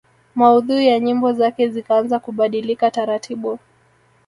Maudhui 0.35 0.87
ya 0.87 0.99
nyimbo 0.99 1.33
zake 1.33 1.69
zikaanza 1.69 2.19
kubadilika 2.19 2.91
taratibu 2.91 3.59